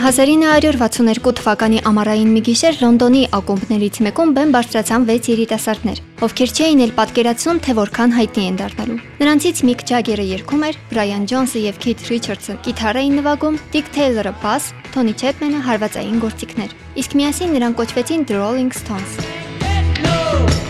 1962 0.00 1.32
թվականի 1.36 1.80
ամառային 1.84 2.28
մի 2.32 2.40
գիշեր 2.46 2.76
Լոնդոնի 2.80 3.20
ակումբներից 3.36 3.98
մեկում 4.06 4.30
բեմ 4.38 4.54
բարձրացան 4.54 5.02
6 5.10 5.28
երիտասարդներ, 5.28 6.00
ովքեր 6.24 6.54
չէին 6.56 6.80
էլ 6.86 6.94
պատկերացնում, 7.00 7.60
թե 7.66 7.74
որքան 7.80 8.14
հայտնի 8.16 8.46
են 8.48 8.56
դառնալու։ 8.62 8.96
Նրանցից 9.20 9.60
Միք 9.68 9.84
Ջագերը 9.90 10.26
երգում 10.30 10.64
էր, 10.70 10.80
Բրայան 10.94 11.28
Ջոնսը 11.34 11.64
եւ 11.66 11.82
Քիթ 11.84 12.06
Ռիչարդսը 12.08 12.56
գիտար 12.64 13.00
էին 13.04 13.20
նվագում, 13.20 13.60
Դիկ 13.76 13.92
Թեյլորը 14.00 14.34
բաս, 14.40 14.72
Թոնի 14.96 15.14
Չեպմենը 15.20 15.60
հարվածային 15.68 16.18
գործիքներ։ 16.24 16.74
Իսկ 17.04 17.20
միասին 17.20 17.54
նրանք 17.60 17.80
կոչվեցին 17.84 18.24
The 18.24 18.40
Rolling 18.40 18.72
Stones։ 18.72 20.69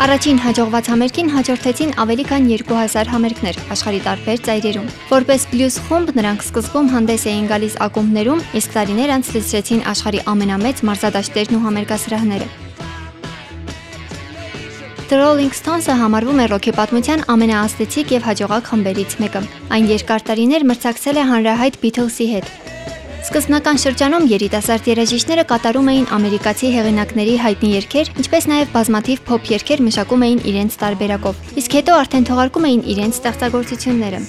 Առաջին 0.00 0.38
հաջողված 0.40 0.86
համերգին 0.88 1.26
հաջորդեցին 1.28 1.90
ավելի 2.00 2.24
քան 2.30 2.46
2000 2.48 3.10
համերգներ 3.12 3.56
աշխարհի 3.74 3.98
տարբեր 4.06 4.38
ծայրերում։ 4.46 4.86
Որպես 5.10 5.44
բլյուզ 5.50 5.76
խումբ 5.88 6.12
նրանք 6.16 6.44
սկզբում 6.46 6.88
հանդես 6.94 7.26
էին 7.28 7.50
գալիս 7.50 7.76
ակումբներում, 7.84 8.40
իսկ 8.60 8.72
տարիներ 8.78 9.12
անց 9.16 9.32
լցրեցին 9.36 9.84
աշխարհի 9.92 10.22
ամենամեծ 10.32 10.82
մարզադաշտերն 10.88 11.58
ու 11.60 11.62
համերգասրահները։ 11.66 12.48
The 15.10 15.20
Rolling 15.20 15.52
Stones-ը 15.60 15.94
համարվում 16.00 16.40
է 16.40 16.48
ռոքի 16.54 16.74
պատմության 16.80 17.26
ամենաազդեցիկ 17.36 18.16
եւ 18.16 18.26
հաջողակ 18.30 18.72
խմբերից 18.72 19.20
մեկը։ 19.20 19.46
Այն 19.76 19.92
երկար 20.00 20.26
տարիներ 20.30 20.68
մրցակցել 20.70 21.20
է 21.20 21.24
հանրահայտ 21.34 21.80
Beatles-ի 21.84 22.26
հետ, 22.30 22.52
Սկզբնական 23.20 23.76
շրջանում 23.76 24.24
երիտասարդ 24.30 24.86
երաժիշտները 24.88 25.42
կատարում 25.50 25.88
էին 25.92 26.06
ամերիկացի 26.16 26.68
հեղինակների 26.72 27.34
հայտնի 27.44 27.70
երգեր, 27.74 28.10
ինչպես 28.22 28.46
նաև 28.48 28.70
բազմաթիվ 28.72 29.18
փոփ 29.28 29.50
երգեր 29.52 29.82
մշակում 29.86 30.24
էին 30.26 30.40
իրենց 30.50 30.72
տարբերակով, 30.80 31.34
իսկ 31.60 31.70
հետո 31.78 31.92
արդեն 32.00 32.26
թողարկում 32.30 32.68
էին 32.70 32.82
իրենց 32.94 33.14
ստեղծագործությունները։ 33.20 34.20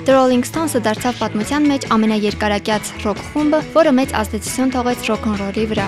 The 0.00 0.12
Rolling 0.16 0.44
Stones-ը 0.48 0.80
դարձավ 0.90 1.14
պատմության 1.22 1.62
մեջ 1.70 1.82
ամենաերկարակյաց 1.94 2.84
ռոք 3.04 3.20
խումբը, 3.30 3.60
որը 3.78 3.92
մեծ 4.00 4.14
ազդեցություն 4.20 4.72
թողեց 4.74 4.98
ռոք-ն-ռոլի 5.10 5.64
վրա։ 5.70 5.86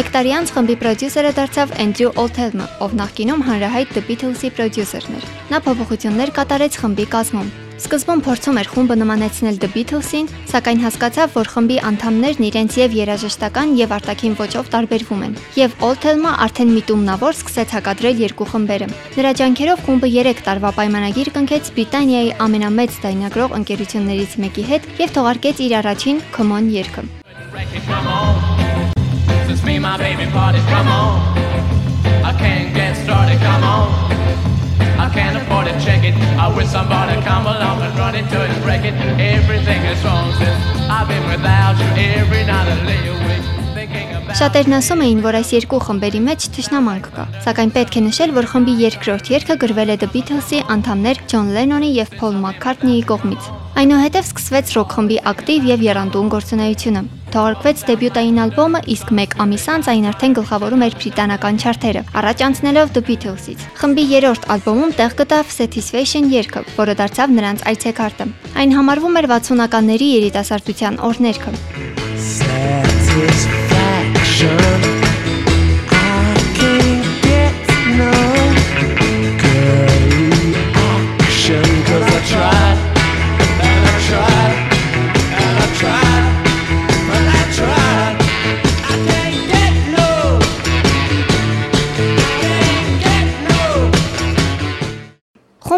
Մեկ 0.00 0.08
տարի 0.14 0.30
անց 0.32 0.50
խմբի 0.54 0.74
պրոդյուսերը 0.80 1.30
դարձավ 1.36 1.72
Էնդրյու 1.82 2.10
Օլթելմը, 2.22 2.66
ով 2.86 2.92
նախկինում 2.96 3.42
հանրահայտ 3.44 3.90
The 3.92 4.02
Beatles-ի 4.06 4.48
պրոդյուսերն 4.56 5.18
էր։ 5.18 5.26
Նա 5.50 5.58
փոփոխություններ 5.66 6.32
կատարեց 6.38 6.78
խմբի 6.80 7.06
կազմում։ 7.12 7.50
Սկզբում 7.80 8.22
փորձում 8.24 8.60
էր 8.62 8.70
խումբը 8.72 8.96
նմանեցնել 9.00 9.58
The 9.60 9.70
Beatles-ին, 9.74 10.30
սակայն 10.54 10.80
հասկացավ, 10.86 11.36
որ 11.36 11.50
խմբի 11.52 11.76
անդամներն 11.90 12.46
իրենց 12.48 12.78
եւ 12.80 12.96
երաժշտական 12.96 13.76
եւ 13.76 13.92
արտաքին 14.00 14.38
ոճով 14.40 14.72
տարբերվում 14.72 15.24
են։ 15.28 15.36
Եվ 15.60 15.76
Օլթելմը 15.90 16.32
արդեն 16.48 16.74
միտումնավոր 16.80 17.36
սկսեց 17.36 17.76
հակադրել 17.76 18.24
երկու 18.24 18.48
խմբերը։ 18.56 18.90
Նրա 19.20 19.32
ջանքերով 19.40 19.84
խումբը 19.84 20.12
3 20.16 20.44
տարվա 20.48 20.70
պայմանագիր 20.80 21.32
կնքեց 21.36 21.72
Բրիտանիայի 21.76 22.34
ամենամեծ 22.48 23.00
դայնագրող 23.04 23.56
ընկերություններից 23.60 24.36
մեկի 24.48 24.68
հետ 24.72 24.92
եւ 25.04 25.16
թողարկեց 25.20 25.64
իր 25.68 25.78
առաջին 25.84 26.24
Come 26.36 26.56
On 26.60 26.72
երգը։ 26.80 28.29
Since 29.60 29.72
me, 29.72 29.78
my 29.78 29.98
baby 29.98 30.24
party, 30.32 30.58
come 30.72 30.88
on. 30.88 31.20
I 32.24 32.32
can't 32.38 32.74
get 32.74 32.96
started, 32.96 33.38
come 33.40 33.62
on. 33.62 33.92
I 34.98 35.10
can't 35.12 35.36
afford 35.36 35.66
to 35.66 35.72
check 35.84 36.02
it. 36.02 36.14
I 36.38 36.48
wish 36.56 36.68
somebody 36.68 37.20
come 37.20 37.44
along 37.44 37.82
and 37.82 37.98
run 37.98 38.14
into 38.14 38.42
it 38.42 38.62
break 38.62 38.84
it. 38.84 38.94
Everything 39.20 39.82
is 39.84 40.02
wrong 40.02 40.32
since 40.38 40.64
I've 40.88 41.06
been 41.08 41.28
without 41.28 41.76
you 41.76 41.90
every 42.16 42.44
night 42.46 42.68
I 42.68 42.86
lay 42.86 43.08
awake. 43.08 43.59
Շատերն 44.30 44.76
ասում 44.76 45.00
էին, 45.02 45.20
որ 45.24 45.36
այս 45.40 45.48
երկու 45.56 45.78
խմբերի 45.82 46.20
մեջ 46.22 46.44
թշնամանք 46.54 47.06
կա, 47.16 47.22
սակայն 47.42 47.70
պետք 47.74 47.96
է 47.98 48.02
նշել, 48.04 48.32
որ 48.36 48.46
խմբի 48.52 48.74
երկրորդ 48.78 49.30
երգը 49.34 49.56
գրվել 49.64 49.90
է 49.90 49.96
The 49.98 50.08
Beatles-ի 50.12 50.60
անդամներ 50.70 51.22
Ջոն 51.32 51.48
Լենոնի 51.56 51.90
եւ 51.96 52.12
Փոլ 52.20 52.36
Մակքարթնիի 52.44 53.02
կողմից։ 53.10 53.48
Այնուհետև 53.80 54.28
սկսվեց 54.30 54.72
ռոք 54.76 54.94
խմբի 54.94 55.18
ակտիվ 55.30 55.66
եւ 55.70 55.82
երանդուն 55.86 56.30
գործունեությունը։ 56.30 57.02
Թողարկվեց 57.30 57.82
դեբյուտային 57.90 58.38
ալբոմը, 58.44 58.80
իսկ 58.94 59.12
1 59.14 59.36
ամիս 59.44 59.64
անց 59.74 59.90
այն 59.90 60.06
արդեն 60.10 60.34
գլխավորում 60.38 60.84
էր 60.86 60.96
բրիտանական 61.00 61.60
չարթերը, 61.60 62.02
առաջ 62.20 62.42
անցնելով 62.46 62.90
The 62.90 63.02
Beatles-ից։ 63.06 63.60
Խմբի 63.80 64.04
երրորդ 64.14 64.48
ալբոմում 64.54 64.94
տեղ 64.98 65.14
գտավ 65.20 65.54
Satisfaction 65.54 66.30
երգը, 66.34 66.64
որը 66.80 66.98
դարձավ 67.00 67.34
նրանց 67.38 67.64
այցեքարտը։ 67.70 68.28
Այն 68.60 68.76
համարվում 68.80 69.18
էր 69.22 69.30
60-ականների 69.30 70.10
երիտասարդության 70.18 71.00
օրհներգը։ 71.06 71.56
Satisfaction 72.18 73.99
ocean 74.42 75.09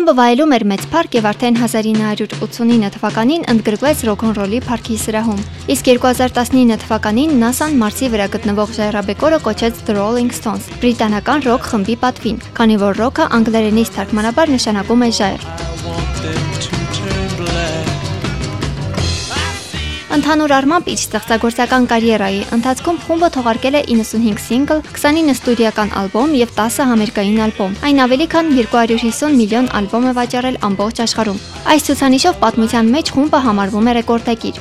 Խումբը 0.02 0.18
վայելում 0.18 0.52
էր 0.56 0.62
մեծ 0.66 0.84
փառք 0.90 1.12
եւ 1.14 1.26
արդեն 1.30 1.58
1989 1.60 2.88
թվականին 2.96 3.44
ընդգրկվեց 3.52 4.02
ռոքնռոլի 4.08 4.60
փառքի 4.66 4.98
սրահում։ 5.04 5.44
Իսկ 5.76 5.92
2019 5.92 6.82
թվականին 6.82 7.38
NASA-ն 7.38 7.78
Մարսի 7.86 8.10
վրա 8.16 8.28
գտնվող 8.34 8.76
ժայռաբեկորը 8.82 9.42
կոչեց 9.46 9.82
The 9.86 10.00
Rolling 10.02 10.34
Stones, 10.34 10.70
բրիտանական 10.82 11.46
ռոք 11.46 11.68
խմբի 11.70 12.00
պատվին, 12.02 12.46
քանի 12.58 12.82
որ 12.82 13.04
ռոքը 13.06 13.34
անգլերենից 13.38 13.98
թարգմանաբար 14.00 14.58
նշանակում 14.58 15.06
է 15.06 15.16
ժայռ։ 15.22 15.61
Ընդհանուր 20.12 20.52
առմամբ 20.52 20.88
իր 20.92 20.98
ստեղծագործական 21.00 21.86
կարիերայի 21.88 22.40
ընթացքում 22.52 22.96
խումբը 23.04 23.28
թողարկել 23.32 23.78
է 23.78 23.80
95 23.92 24.42
սինգլ, 24.44 24.82
29 24.92 25.32
ստուդիական 25.32 25.94
ալբոմ 26.02 26.34
եւ 26.36 26.52
10 26.58 26.76
համերգային 26.90 27.40
ալբոմ։ 27.46 27.78
Այն 27.88 28.02
ավելի 28.04 28.26
քան 28.34 28.50
250 28.58 29.32
միլիոն 29.38 29.70
ալբոմ 29.80 30.10
է 30.10 30.12
վաճառել 30.20 30.60
ամբողջ 30.68 31.02
աշխարհում։ 31.06 31.40
Այս 31.72 31.88
ցուցանիշով 31.88 32.36
պատմության 32.44 32.92
մեջ 32.92 33.14
խումբը 33.16 33.42
համարվում 33.48 33.88
է 33.88 33.96
ռեկորդակիր։ 34.02 34.60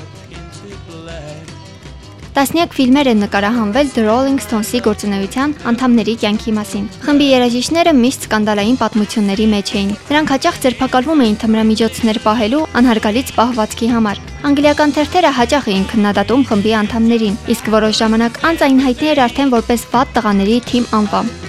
Տասնյակ 2.31 2.75
ֆիլմեր 2.79 3.07
են 3.11 3.23
նկարահանվել 3.25 3.87
The 3.91 4.03
Rolling 4.07 4.39
Stones-ի 4.39 4.79
գործունեության 4.87 5.55
անդամների 5.67 6.13
կյանքի 6.23 6.53
մասին։ 6.61 6.85
Խմբի 7.03 7.27
երաժիշտները 7.27 7.97
միշտ 7.99 8.27
սկանդալային 8.31 8.79
պատմությունների 8.87 9.51
մեջ 9.51 9.75
էին։ 9.75 9.95
Նրանք 10.15 10.35
հաճախ 10.37 10.63
ձերբակալվում 10.63 11.23
էին 11.27 11.39
թմրամիջոցներ 11.43 12.25
պահելու 12.31 12.67
անհարգալից 12.79 13.35
պահվածքի 13.35 13.95
համար։ 13.99 14.30
Անգլիական 14.41 14.89
թերթերը 14.95 15.29
հաճախ 15.37 15.65
էին 15.69 15.83
քննադատում 15.91 16.43
խմբի 16.49 16.71
անդամներին, 16.79 17.35
իսկ 17.53 17.67
որոշ 17.75 17.99
ժամանակ 18.01 18.39
անց 18.49 18.63
այն 18.65 18.79
հայտնի 18.81 19.11
էր 19.11 19.21
արդեն 19.27 19.53
որպես 19.53 19.83
վատ 19.91 20.15
տղաների 20.15 20.55
թիմ 20.71 20.87
անվամբ։ 20.97 21.45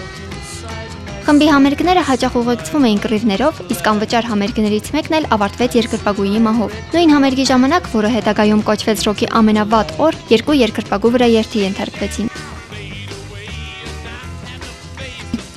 Խմբի 1.25 1.49
համերգները 1.55 2.05
հաճախ 2.11 2.39
ուղեկցվում 2.43 2.87
էին 2.91 3.03
կռիվներով, 3.07 3.65
իսկ 3.73 3.91
անվճար 3.95 4.31
համերգներից 4.35 4.93
մեկն 4.93 5.19
էլ 5.23 5.29
ավարտվեց 5.39 5.77
երկրպագուի 5.81 6.47
մահով։ 6.53 6.79
Նույն 6.93 7.17
համերգի 7.17 7.51
ժամանակ, 7.55 7.93
որը 7.97 8.15
հետագայում 8.21 8.65
կոչվեց 8.69 9.09
ռոքի 9.09 9.35
ամենավատ 9.41 9.99
օր, 10.05 10.25
երկու 10.37 10.63
երկրպագու 10.67 11.17
վրա 11.17 11.35
երթի 11.39 11.69
ենթարկվեցին։ 11.71 12.52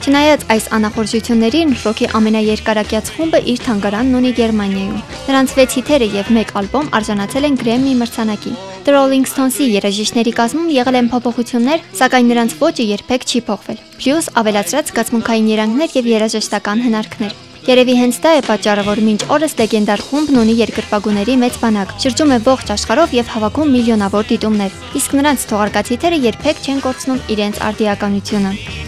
Չնայած 0.05 0.43
այս 0.53 0.65
անախորժություններին, 0.75 1.71
ռոքի 1.81 2.07
ամենաերկարակյաց 2.17 3.07
խումբը 3.15 3.39
իր 3.49 3.61
թանգարանն 3.65 4.17
ունի 4.19 4.31
Գերմանիայում։ 4.37 4.99
Նրանց 5.25 5.53
6 5.57 5.77
հիթերը 5.79 6.09
եւ 6.13 6.29
1 6.35 6.51
ալբոմ 6.61 6.91
արժանացել 6.99 7.47
են 7.49 7.57
Grammy 7.63 7.93
մրցանակի։ 7.97 8.53
The 8.85 8.93
Rolling 8.93 9.25
Stones-ի 9.25 9.65
երաժիշտների 9.71 10.33
կազմում 10.37 10.69
եղել 10.75 10.99
են 11.01 11.09
փոփոխություններ, 11.09 11.81
սակայն 11.97 12.29
նրանց 12.29 12.55
ոճը 12.61 12.85
երբեք 12.91 13.25
չի 13.25 13.41
փոխվել։ 13.49 13.81
Բլյուզ 13.97 14.29
ավելացրած 14.45 14.93
զգացմունքային 14.93 15.49
երանգներ 15.55 15.97
եւ 15.97 16.09
երաժշտական 16.13 16.85
հնարքներ։ 16.85 17.35
Երևի 17.65 17.95
հենց 17.97 18.17
դա 18.21 18.31
է 18.37 18.41
պատճառը, 18.45 18.83
որ 18.85 18.99
մինչ 19.09 19.21
օրս 19.33 19.55
լեգենդար 19.57 20.05
խումբն 20.05 20.37
ունի 20.45 20.55
երկրպագուների 20.61 21.37
մեծ 21.41 21.57
բանակ, 21.65 21.97
շրջում 22.05 22.35
է 22.37 22.39
ողջ 22.45 22.73
աշխարհով 22.77 23.19
եւ 23.25 23.33
հավաքում 23.33 23.75
միլիոնավոր 23.79 24.31
դիտումներ։ 24.35 24.79
Իսկ 25.01 25.19
նրանց 25.25 25.49
թողարկած 25.49 25.93
հիթերը 25.95 26.25
երբեք 26.29 26.61
չեն 26.61 26.83
կորցնում 26.85 27.23
իրենց 27.33 27.63
արդիականությունը։ 27.73 28.84